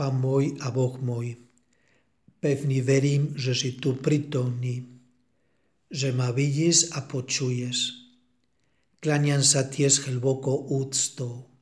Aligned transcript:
Pán 0.00 0.16
môj 0.16 0.56
a 0.64 0.72
Boh 0.72 0.96
môj, 0.96 1.36
pevný 2.40 2.80
verím, 2.80 3.36
že 3.36 3.52
si 3.52 3.76
tu 3.76 4.00
prítomný, 4.00 4.88
že 5.92 6.08
ma 6.16 6.32
vidíš 6.32 6.96
a 6.96 7.04
počuješ. 7.04 8.00
Kláňam 9.04 9.44
sa 9.44 9.68
tiež 9.68 10.08
hlboko 10.08 10.72
úctou. 10.72 11.52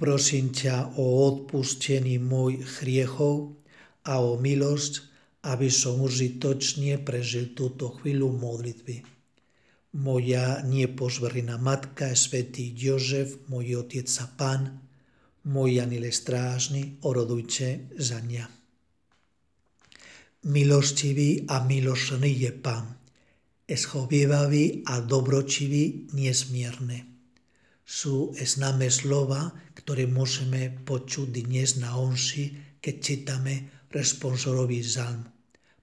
Prosím 0.00 0.56
ťa 0.56 0.96
o 0.96 1.04
odpustení 1.28 2.16
môj 2.16 2.64
hriechov 2.80 3.60
a 4.08 4.24
o 4.24 4.40
milosť, 4.40 5.04
aby 5.44 5.68
som 5.68 6.00
užitočne 6.00 6.96
prežil 7.04 7.52
túto 7.52 7.92
chvíľu 8.00 8.40
modlitby. 8.40 9.04
Moja 10.00 10.64
nepožverná 10.64 11.60
matka, 11.60 12.16
svätý 12.16 12.72
Jožef, 12.72 13.36
môj 13.52 13.84
otec 13.84 14.08
a 14.16 14.26
pán, 14.32 14.80
môj 15.48 15.80
anile 15.80 16.12
strážny, 16.12 17.00
orodujte 17.06 17.88
za 17.96 18.20
mňa. 18.20 18.44
Milostivý 20.50 21.44
a 21.48 21.60
milosný 21.64 22.32
je 22.48 22.52
pán, 22.52 22.96
eschovievavý 23.68 24.82
a 24.88 25.04
dobročivý 25.04 26.12
nesmierne. 26.16 27.06
Sú 27.84 28.32
známe 28.32 28.88
slova, 28.88 29.52
ktoré 29.76 30.08
môžeme 30.08 30.72
počuť 30.84 31.44
dnes 31.44 31.76
na 31.76 31.92
onši, 31.98 32.76
keď 32.80 32.94
čítame 33.02 33.54
responsorový 33.92 34.80
zalm. 34.80 35.26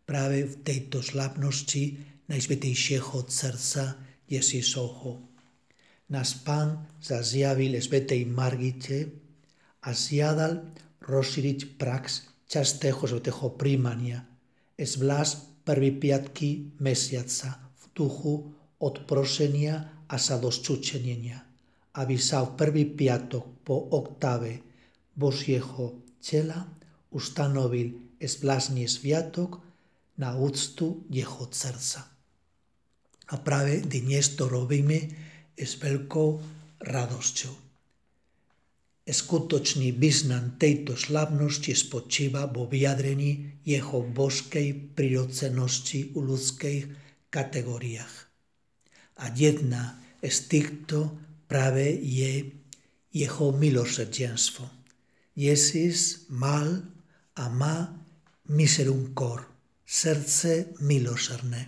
Práve 0.07 0.47
v 0.47 0.55
tejto 0.63 1.03
slávnosti 1.03 1.99
Najsvetejšieho 2.27 3.27
srdca 3.27 3.99
Ježišovho. 4.27 5.11
Nás 6.11 6.39
Pán 6.43 6.99
zazjavil 7.03 7.75
Svetej 7.79 8.23
Margite 8.27 9.26
zjadal 9.91 10.63
rozšíriť 11.03 11.79
prax 11.79 12.27
častého 12.47 12.99
svetého 13.03 13.51
príjmania, 13.55 14.23
zvlášť 14.79 15.63
prvý 15.67 15.91
piatky 15.95 16.79
mesiaca 16.79 17.59
duchu 17.91 18.53
odprošenia 18.79 20.05
a 20.07 20.15
sadosčučenenia, 20.15 21.37
aby 21.97 22.15
sa 22.15 22.45
v 22.45 22.55
prvý 22.55 22.85
piatok 22.85 23.65
po 23.65 23.75
oktave 23.91 24.63
Božieho 25.17 25.97
tela 26.21 26.61
ustanovil 27.09 28.15
zvláštny 28.21 28.85
sviatok 28.85 29.59
na 30.21 30.37
úctu 30.37 31.03
jeho 31.09 31.49
srdca. 31.49 32.05
A 33.27 33.35
práve 33.43 33.83
dnes 33.83 34.39
to 34.39 34.47
robíme 34.47 34.97
s 35.57 35.71
veľkou 35.81 36.29
radosťou. 36.79 37.66
Skutočný 39.07 39.95
význam 39.95 40.59
tejto 40.59 40.99
slavnosti 40.99 41.71
spočíva 41.71 42.51
vo 42.51 42.67
vyjadrení 42.67 43.63
jeho 43.63 44.03
božskej 44.03 44.91
prirodzenosti 44.99 46.11
u 46.11 46.27
ľudskej 46.27 46.77
kategóriách. 47.31 48.15
A 49.23 49.31
jedna 49.31 49.95
z 50.19 50.37
týchto 50.51 51.15
práve 51.47 51.87
je 52.03 52.51
jeho 53.15 53.55
milosrdenstvo. 53.55 54.67
Jezus 55.39 56.27
mal 56.27 56.83
a 57.39 57.43
má 57.47 57.95
kor, 59.15 59.47
srdce 59.87 60.75
milosrdné. 60.83 61.63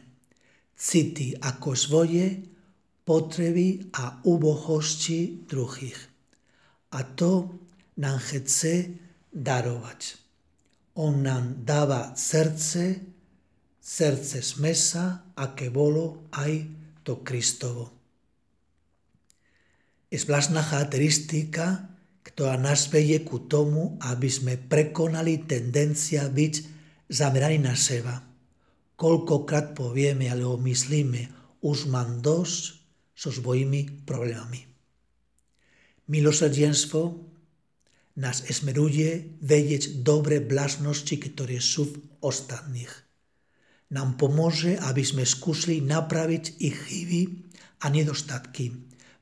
Cíti 0.76 1.40
ako 1.40 1.72
svoje 1.72 2.36
potreby 3.08 3.96
a 3.96 4.20
úbohosti 4.28 5.48
druhých. 5.48 6.09
A 6.90 7.06
to 7.06 7.62
nám 8.00 8.18
chce 8.18 8.90
darovať. 9.30 10.18
On 10.98 11.16
nám 11.22 11.64
dáva 11.64 12.18
srdce, 12.18 13.00
srdce 13.80 14.42
smesa, 14.42 15.34
aké 15.38 15.70
bolo 15.70 16.28
aj 16.36 16.66
to 17.06 17.22
Kristovo. 17.24 17.96
Zvláštna 20.10 20.66
charakteristika, 20.66 21.86
ktorá 22.26 22.58
nás 22.58 22.90
vedie 22.90 23.22
ku 23.22 23.46
tomu, 23.46 23.98
aby 24.02 24.30
sme 24.30 24.58
prekonali 24.58 25.46
tendencia 25.46 26.26
byť 26.26 26.54
zameraní 27.10 27.62
na 27.62 27.78
seba. 27.78 28.18
Koľkokrát 28.98 29.78
povieme 29.78 30.30
alebo 30.30 30.58
myslíme, 30.62 31.30
už 31.66 31.90
mám 31.90 32.22
dosť 32.22 32.62
so 33.14 33.30
svojimi 33.34 34.06
problémami. 34.06 34.69
Milosrdenstvo 36.10 37.02
nás 38.20 38.44
esmeruje 38.50 39.40
vedieť 39.40 40.04
dobre 40.04 40.42
vlastnosti, 40.42 41.14
ktoré 41.14 41.62
sú 41.62 41.94
v 41.94 41.96
ostatných 42.26 43.10
nám 43.90 44.22
pomôže, 44.22 44.78
aby 44.78 45.02
sme 45.02 45.26
skúsili 45.26 45.82
napraviť 45.82 46.62
ich 46.62 46.78
chyby 46.78 47.22
a 47.82 47.90
nedostatky. 47.90 48.70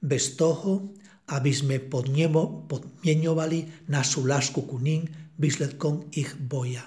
Bez 0.03 0.35
toho, 0.35 0.91
aby 1.31 1.51
sme 1.51 1.83
podmienovali 1.83 3.87
našu 3.91 4.27
lásku 4.27 4.63
ku 4.63 4.79
ním 4.79 5.07
výsledkom 5.39 6.11
ich 6.15 6.35
boja. 6.35 6.83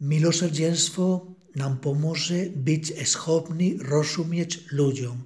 Milosrdenstvo 0.00 1.36
nám 1.58 1.82
pomôže 1.82 2.48
byť 2.48 2.84
schopný 3.04 3.76
rozumieť 3.82 4.72
ľuďom, 4.72 5.16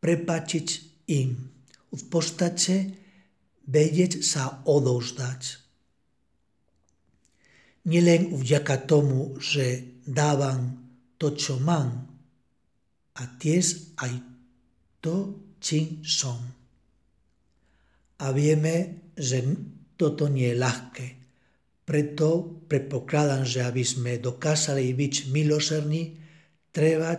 prepatiť 0.00 0.68
im, 1.12 1.51
v 1.92 2.02
podstate 2.08 2.90
vedieť 3.68 4.24
sa 4.24 4.64
odovzdať 4.64 5.62
nielen 7.86 8.38
vďaka 8.38 8.86
tomu, 8.86 9.38
že 9.42 9.98
dávam 10.06 10.78
to, 11.18 11.34
čo 11.34 11.58
mám, 11.58 12.06
a 13.12 13.22
tiež 13.38 13.94
aj 14.00 14.12
to, 15.02 15.36
čím 15.60 16.00
som. 16.06 16.38
A 18.22 18.30
vieme, 18.32 19.10
že 19.18 19.42
toto 19.98 20.30
nie 20.30 20.54
je 20.54 20.58
ľahké. 20.58 21.06
Preto 21.82 22.62
predpokladám, 22.70 23.42
že 23.44 23.60
aby 23.66 23.84
sme 23.84 24.22
dokázali 24.22 24.94
byť 24.94 25.14
milosrdní, 25.34 26.02
treba 26.72 27.18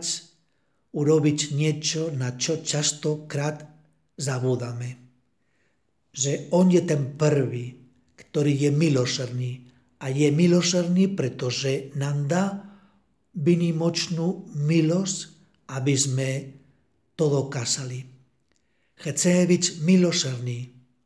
urobiť 0.93 1.39
niečo, 1.53 2.09
na 2.15 2.33
čo 2.39 2.63
častokrát 2.63 3.72
zabúdame. 4.17 4.97
Že 6.13 6.53
on 6.53 6.69
je 6.69 6.81
ten 6.85 7.17
prvý, 7.17 7.73
ktorý 8.15 8.53
je 8.53 8.71
milosrdný, 8.73 9.51
a 10.03 10.11
je 10.11 10.27
milosrdný, 10.35 11.15
pretože 11.15 11.95
nám 11.95 12.27
dá 12.27 12.59
vynimočnú 13.39 14.51
milosť, 14.51 15.17
aby 15.71 15.93
sme 15.95 16.29
to 17.15 17.31
dokázali. 17.31 18.03
Chceme 18.99 19.41
byť 19.47 19.63
milosrdní. 19.87 20.59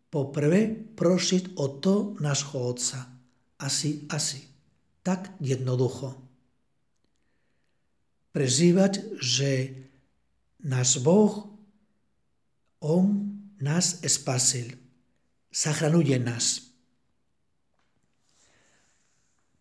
Poprvé 0.09 0.73
prosiť 0.97 1.61
o 1.61 1.77
to 1.77 2.17
nášho 2.17 2.57
Otca. 2.57 3.05
Asi, 3.61 4.09
asi. 4.09 4.41
Tak 5.05 5.37
jednoducho. 5.45 6.17
Prežívať, 8.33 9.21
že 9.21 9.77
náš 10.65 10.99
Boh, 11.05 11.56
On 12.87 13.03
nás 13.59 13.99
spasil. 14.07 14.71
Zachranuje 15.51 16.15
nás 16.23 16.67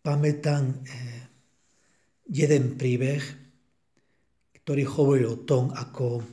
pamätám 0.07 0.71
eh, 0.71 1.27
jeden 2.31 2.79
príbeh, 2.79 3.19
ktorý 4.63 4.83
hovorí 4.87 5.27
o 5.27 5.43
tom, 5.43 5.75
ako 5.75 6.23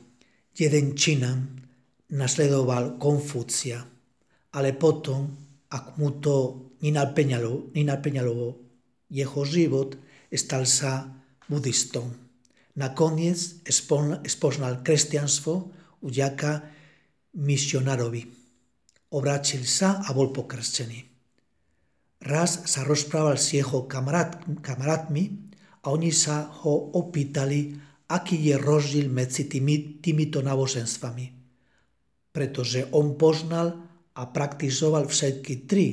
jeden 0.55 0.95
Čínan 0.95 1.59
nasledoval 2.15 2.95
Konfúcia, 2.95 3.83
ale 4.55 4.71
potom, 4.79 5.27
ak 5.67 5.99
mu 5.99 6.23
to 6.23 6.35
nenapeňalo, 6.79 7.75
nenapeňalo 7.75 8.35
jeho 9.11 9.41
život, 9.43 9.99
stal 10.31 10.63
sa 10.63 11.11
budistom. 11.51 12.15
Nakoniec 12.79 13.39
spoznal 14.27 14.83
kresťanstvo 14.83 15.53
vďaka 16.03 16.51
misionárovi. 17.35 18.23
Obrátil 19.15 19.63
sa 19.63 20.03
a 20.03 20.11
bol 20.11 20.31
pokrstený. 20.31 21.03
Raz 22.25 22.65
sa 22.65 22.81
rozprával 22.87 23.37
s 23.37 23.53
jeho 23.53 23.85
kamarát, 23.85 24.41
kamarátmi 24.63 25.23
a 25.85 25.93
oni 25.93 26.09
sa 26.09 26.49
ho 26.65 26.97
opýtali, 26.97 27.77
aký 28.09 28.49
je 28.49 28.55
rozdiel 28.57 29.07
medzi 29.13 29.45
tými, 29.45 30.01
týmito 30.01 30.41
náboženstvami. 30.41 31.25
Pretože 32.33 32.89
on 32.91 33.13
poznal 33.15 33.77
a 34.15 34.21
praktizoval 34.25 35.05
všetky 35.05 35.69
tri 35.69 35.87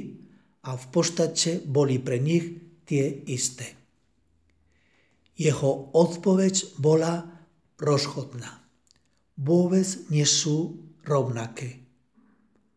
a 0.65 0.79
v 0.79 0.87
podstate 0.89 1.61
boli 1.62 1.99
pre 1.99 2.23
nich 2.23 2.79
tie 2.87 3.23
isté. 3.29 3.77
Jeho 5.37 5.91
odpoveď 5.93 6.79
bola 6.79 7.27
rozchodná. 7.83 8.62
Vôbec 9.37 9.87
nie 10.09 10.23
sú 10.23 10.79
rovnaké. 11.06 11.70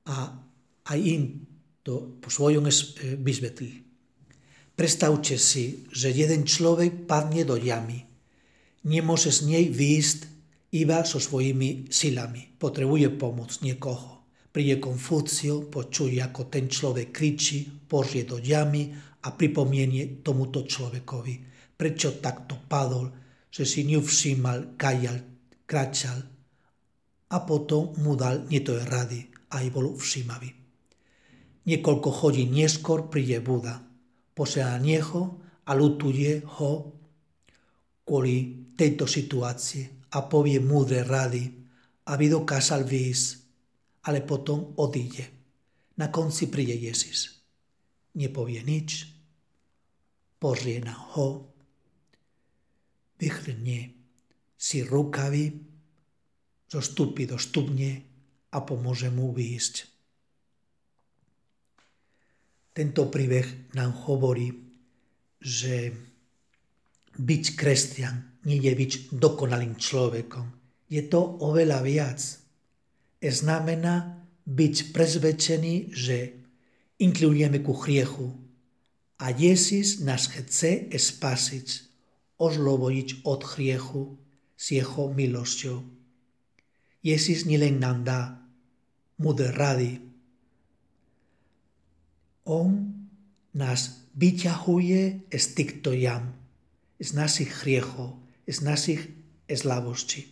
A 0.06 0.34
aj 0.86 1.00
im 1.02 1.46
to 1.82 2.18
po 2.22 2.30
svojom 2.30 2.66
vysvetlí. 3.22 3.72
Predstavte 4.76 5.40
si, 5.40 5.88
že 5.94 6.12
jeden 6.12 6.44
človek 6.44 7.08
padne 7.08 7.48
do 7.48 7.56
jamy. 7.56 8.04
Nemôže 8.86 9.32
z 9.32 9.50
nej 9.50 9.66
výjsť 9.72 10.20
iba 10.76 11.02
so 11.08 11.18
svojimi 11.18 11.88
silami. 11.88 12.44
Potrebuje 12.60 13.08
pomoc 13.16 13.56
niekoho. 13.64 14.28
Príde 14.52 14.80
Konfúcio, 14.80 15.68
počuje, 15.68 16.20
ako 16.20 16.52
ten 16.52 16.68
človek 16.68 17.12
kričí, 17.12 17.64
porie 17.88 18.28
do 18.28 18.40
jamy 18.40 18.92
a 19.26 19.32
pripomienie 19.32 20.22
tomuto 20.22 20.64
človekovi, 20.64 21.36
prečo 21.76 22.20
takto 22.20 22.62
padol, 22.68 23.12
že 23.52 23.64
si 23.64 23.88
nevšímal, 23.88 24.76
kajal, 24.80 25.18
kračal 25.64 26.35
a 27.32 27.38
potom 27.42 27.96
mu 28.02 28.14
dal 28.14 28.46
nieto 28.50 28.78
rady 28.78 29.50
a 29.50 29.64
aj 29.64 29.68
bol 29.74 29.96
všímavý. 29.98 30.50
Niekoľko 31.66 32.10
hodín 32.22 32.54
neskôr 32.54 33.10
príde 33.10 33.42
Buda 33.42 33.82
posera 34.36 34.76
nieho 34.78 35.42
a 35.66 35.72
lutuje 35.74 36.44
ho 36.60 36.72
kvôli 38.06 38.70
tejto 38.78 39.10
situácii 39.10 40.14
a 40.14 40.22
povie 40.28 40.62
múdre 40.62 41.02
rady, 41.02 41.44
aby 42.06 42.26
dokázal 42.30 42.86
výjsť, 42.86 43.28
ale 44.06 44.22
potom 44.22 44.78
odíde. 44.78 45.26
Na 45.98 46.14
konci 46.14 46.52
príde 46.52 46.78
Ježiš. 46.78 47.34
Nepovie 48.20 48.62
nič, 48.62 49.10
pozrie 50.38 50.84
na 50.84 50.94
ho, 50.94 51.50
vychrnie 53.18 53.96
si 54.54 54.86
rukavy, 54.86 55.56
zostupí 56.70 57.30
do 57.30 57.38
stupne 57.38 58.02
a 58.52 58.62
pomôže 58.62 59.12
mu 59.12 59.32
výjsť. 59.36 59.76
Tento 62.76 63.08
príbeh 63.08 63.72
nám 63.72 63.96
hovorí, 64.04 64.52
že 65.40 65.96
byť 67.16 67.44
kresťan 67.56 68.44
nie 68.44 68.60
je 68.60 68.74
byť 68.76 68.92
dokonalým 69.16 69.80
človekom. 69.80 70.46
Je 70.92 71.02
to 71.08 71.40
oveľa 71.40 71.80
viac. 71.82 72.20
Znamená 73.24 74.22
byť 74.46 74.76
prezvedčený, 74.94 75.96
že 75.96 76.36
inklujeme 77.02 77.64
ku 77.66 77.74
hriechu 77.74 78.36
a 79.18 79.32
Jezus 79.32 80.04
nás 80.04 80.28
chce 80.30 80.92
spasiť, 80.92 81.68
oslobodiť 82.38 83.24
od 83.24 83.42
hriechu 83.56 84.20
s 84.54 84.66
jeho 84.76 85.10
milosťou. 85.10 85.80
Dá 87.06 88.22
mudré 89.22 89.54
rady, 89.54 90.02
on 92.50 92.94
nás 93.54 94.10
vyťahuje 94.18 95.30
z 95.30 95.46
týchto 95.54 95.94
jam, 95.94 96.34
z 96.98 97.10
našich 97.14 97.52
hriechov, 97.62 98.18
z 98.50 98.58
našich 98.66 99.02
slabostí. 99.46 100.26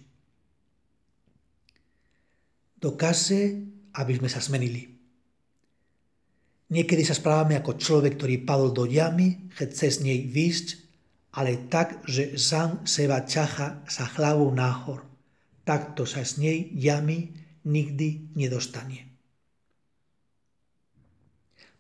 Dokáže, 2.82 3.64
aby 3.94 4.12
sme 4.18 4.30
sa 4.30 4.42
zmenili. 4.42 4.90
Sa 6.74 7.14
správame 7.14 7.54
ako 7.54 7.78
človek, 7.78 8.18
ktorý 8.18 8.42
padol 8.42 8.74
do 8.74 8.90
jamy, 8.90 9.46
chce 9.54 9.94
z 9.94 9.98
nej 10.02 10.20
výjsť, 10.26 10.68
ale 11.38 11.70
tak, 11.70 12.02
že 12.10 12.34
sám 12.34 12.82
seba 12.90 13.22
ťaha 13.22 13.86
sa 13.86 14.04
hlavou 14.18 14.50
náhor. 14.50 15.13
Takto 15.64 16.04
sa 16.04 16.28
z 16.28 16.44
nej 16.44 16.58
jamy 16.76 17.32
nikdy 17.68 18.36
nedostane. 18.36 19.08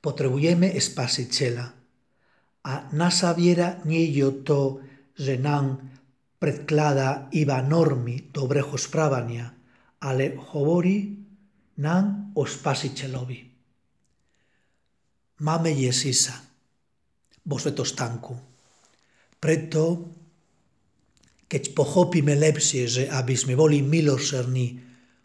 Potrebujeme 0.03 0.71
spasiteľa. 0.75 1.67
A 2.63 2.73
naša 2.95 3.35
viera 3.35 3.83
nie 3.83 4.07
je 4.11 4.27
to, 4.43 4.79
že 5.19 5.35
nám 5.39 5.79
predkladá 6.39 7.27
iba 7.35 7.59
normy 7.63 8.31
dobrého 8.31 8.75
správania, 8.79 9.51
ale 10.03 10.35
hovorí 10.51 11.11
nám 11.79 12.35
o 12.35 12.43
spasiteľovi. 12.43 13.39
Máme 15.43 15.71
Ježisa 15.75 16.35
vo 17.43 17.59
svetostánku. 17.59 18.31
Preto, 19.39 19.83
keď 21.53 21.77
pochopíme 21.77 22.33
lepšie, 22.33 22.83
že 22.89 23.03
aby 23.13 23.37
sme 23.37 23.53
boli 23.53 23.85
milosrdní, 23.85 24.73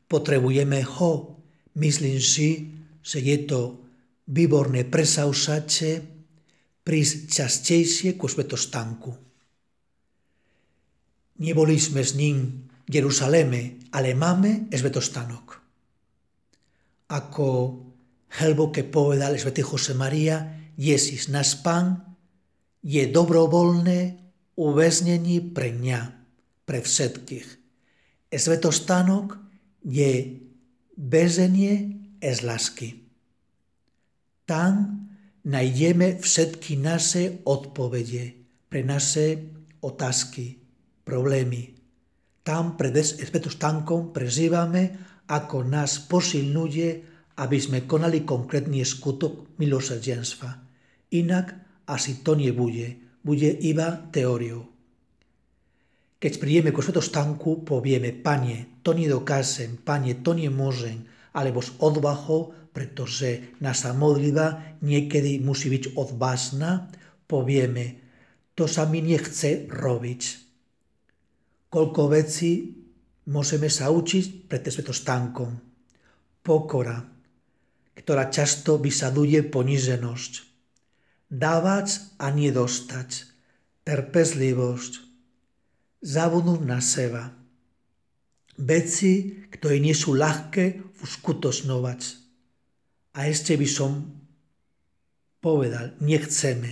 potrebujeme 0.05 0.85
ho, 0.85 1.41
myslím 1.81 2.21
si, 2.21 2.69
že 3.01 3.25
je 3.25 3.49
to 3.49 3.61
výborné 4.29 4.85
presaušače 4.85 5.93
prísť 6.85 7.17
častejšie 7.33 8.21
ku 8.21 8.29
svetostánku. 8.29 9.11
Neboli 11.41 11.81
sme 11.81 12.05
s 12.05 12.13
ním 12.13 12.69
v 12.85 12.91
Jerusaleme, 12.93 13.89
ale 13.97 14.13
máme 14.13 14.69
svetostánok. 14.69 15.47
Ako 17.09 17.49
hlboké 18.37 18.85
povedal 18.85 19.33
svätý 19.41 19.65
Jose 19.65 19.97
Maria, 19.97 20.45
Jezus, 20.77 21.33
náš 21.33 21.57
pán, 21.65 22.05
je 22.85 23.09
dobrovoľné 23.09 24.01
uväznení 24.61 25.57
pre 25.57 25.73
mňa, 25.73 26.18
pre 26.69 26.85
všetkých. 26.85 27.49
Svetostánok 28.29 29.41
je 29.89 30.37
bezenie 30.93 31.97
z 32.21 32.39
lásky. 32.45 32.89
Tam 34.45 35.01
nájdeme 35.49 36.21
všetky 36.21 36.77
naše 36.77 37.41
odpovede 37.49 38.37
pre 38.69 38.85
naše 38.85 39.49
otázky, 39.81 40.61
problémy. 41.09 41.73
Tam 42.45 42.77
pred 42.77 42.93
stánkom 43.01 44.13
prežívame, 44.13 44.93
ako 45.29 45.65
nás 45.65 46.05
posilňuje, 46.05 46.89
aby 47.41 47.59
sme 47.61 47.89
konali 47.89 48.29
konkrétny 48.29 48.85
skutok 48.85 49.57
milosrdenstva. 49.57 50.51
Inak 51.17 51.47
asi 51.89 52.21
to 52.21 52.37
nebude, 52.37 53.17
bude 53.25 53.57
iba 53.65 54.05
teóriou. 54.13 54.78
Keď 56.19 56.33
prídeme 56.43 56.75
k 56.75 56.83
svetostánku, 56.83 57.63
povieme, 57.63 58.11
Panie, 58.11 58.83
to 58.83 58.91
nedokážem, 58.91 59.79
Panie, 59.83 60.19
to 60.19 60.35
nemôžem, 60.35 61.07
alebo 61.35 61.63
s 61.63 61.71
odvahou 61.79 62.59
pretože 62.79 63.59
naša 63.59 63.91
modlitba 63.91 64.79
niekedy 64.87 65.43
musí 65.43 65.67
byť 65.67 65.99
odvážna, 65.99 66.87
povieme, 67.27 67.99
to 68.55 68.71
sa 68.71 68.87
mi 68.87 69.03
nechce 69.03 69.67
robiť. 69.67 70.23
Koľko 71.75 72.03
vecí 72.15 72.79
môžeme 73.35 73.67
sa 73.67 73.91
učiť 73.91 74.47
pred 74.47 74.63
svetostánkom. 74.63 75.59
Pokora, 76.39 77.03
ktorá 77.99 78.31
často 78.31 78.79
vysaduje 78.79 79.43
poniženosť. 79.43 80.33
Dávať 81.35 82.15
a 82.23 82.31
nedostať. 82.31 83.27
Trpezlivosť. 83.83 85.08
Zabudnúť 85.99 86.63
na 86.63 86.79
seba. 86.79 87.35
Veci, 88.59 89.47
ktoré 89.51 89.83
nie 89.83 89.95
sú 89.95 90.15
ľahké 90.15 90.95
uskutočňovať 90.99 92.01
a 93.19 93.27
ešte 93.27 93.59
by 93.59 93.69
som 93.71 94.07
povedal, 95.43 95.99
nechceme, 96.03 96.71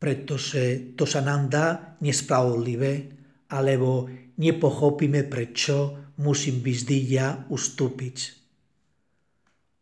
pretože 0.00 0.96
to 0.96 1.04
sa 1.04 1.20
nám 1.20 1.52
dá 1.52 1.96
nespravodlivé, 2.00 3.16
alebo 3.52 4.08
nepochopíme, 4.40 5.28
prečo 5.28 6.08
musím 6.20 6.60
byť 6.60 6.80
ja 7.08 7.48
ustúpiť. 7.48 8.16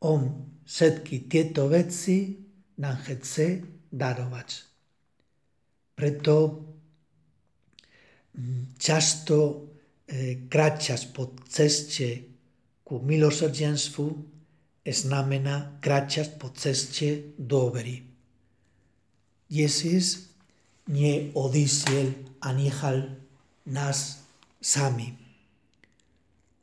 On 0.06 0.22
všetky 0.62 1.26
tieto 1.26 1.66
veci 1.66 2.34
nám 2.78 3.02
chce 3.02 3.62
darovať. 3.90 4.48
Preto 5.98 6.34
často 8.78 9.36
e, 9.44 9.54
kráčať 10.46 11.12
po 11.12 11.34
ceste 11.46 12.28
ku 12.88 13.04
milosrdenstvu 13.04 14.06
znamená 14.88 15.76
kráčať 15.84 16.40
po 16.40 16.48
ceste 16.56 17.36
dôvery. 17.36 18.00
Jezus 19.52 20.32
neodišiel 20.88 22.40
a 22.40 22.48
nechal 22.56 23.12
nás 23.68 24.24
sami. 24.56 25.12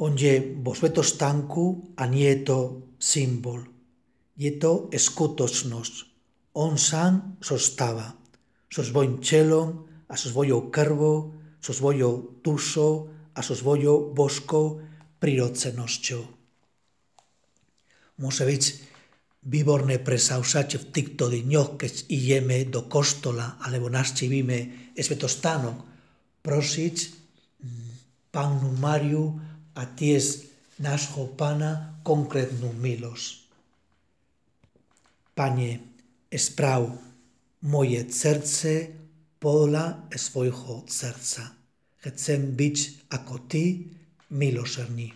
On 0.01 0.17
je 0.17 0.57
vo 0.59 0.73
svetostánku 0.73 1.93
a 2.01 2.09
nie 2.09 2.25
je 2.25 2.39
to 2.41 2.59
symbol. 2.97 3.61
Je 4.35 4.57
to 4.57 4.89
skutočnosť. 4.91 5.93
On 6.57 6.75
sám 6.75 7.37
zostáva 7.39 8.17
so 8.67 8.81
svojím 8.81 9.21
čelom 9.21 9.85
a 10.09 10.13
so 10.17 10.33
svojou 10.33 10.73
krvou, 10.73 11.34
so 11.65 11.73
svojou 11.73 12.45
dušou 12.45 12.93
a 13.33 13.41
so 13.41 13.57
svojou 13.57 14.13
božkou 14.13 14.85
prirodzenosťou 15.17 16.35
môže 18.19 18.43
byť 18.47 18.63
výborné 19.45 20.01
presausať 20.01 20.81
v 20.81 20.85
týchto 20.89 21.29
dňoch, 21.29 21.77
keď 21.77 21.93
ideme 22.09 22.65
do 22.65 22.87
kostola 22.89 23.59
alebo 23.61 23.91
navštívime 23.91 24.91
svetostánok, 24.95 25.77
prosiť 26.41 26.95
mm, 27.61 27.89
Pánu 28.31 28.69
Máriu 28.81 29.37
a 29.77 29.81
tiež 29.85 30.49
nášho 30.81 31.29
Pána 31.37 32.01
konkrétnu 32.01 32.73
milosť. 32.73 33.47
Pane, 35.35 35.69
sprav 36.31 36.95
moje 37.67 37.99
srdce 38.07 38.71
podľa 39.39 40.09
svojho 40.11 40.87
srdca. 40.87 41.55
Chcem 42.05 42.53
byť 42.53 42.77
ako 43.11 43.33
Ty, 43.49 43.63
milosrdný. 44.35 45.09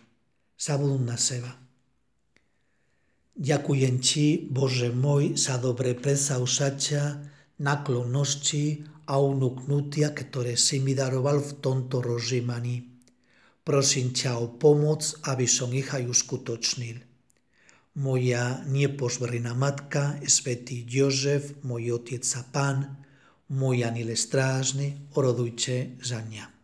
Zabudnú 0.59 0.99
na 1.05 1.15
seba. 1.15 1.53
Ďakujem 3.39 3.95
Ti, 4.03 4.27
Bože 4.51 4.91
môj, 4.91 5.39
za 5.39 5.55
dobre 5.61 5.95
presaušatia, 5.95 7.23
naklonosti 7.63 8.83
a 9.07 9.15
unúknutia, 9.17 10.11
ktoré 10.11 10.59
si 10.59 10.83
mi 10.83 10.91
daroval 10.91 11.39
v 11.39 11.51
tomto 11.63 12.03
rozžímaní. 12.03 12.83
Prosím 13.63 14.11
ťa 14.11 14.31
o 14.41 14.59
pomoc, 14.59 15.05
aby 15.29 15.45
som 15.45 15.69
ich 15.71 15.93
aj 15.93 16.09
uskutočnil. 16.09 16.97
Moja 17.99 18.63
nepožverná 18.65 19.53
matka, 19.53 20.17
svätý 20.25 20.83
Jozef, 20.88 21.57
môj 21.63 21.99
otec 21.99 22.23
a 22.39 22.41
pán, 22.49 22.77
môj 23.49 23.85
anil 23.85 24.13
strážny, 24.13 25.09
orodujte 25.17 25.97
za 26.01 26.21
mňa. 26.21 26.58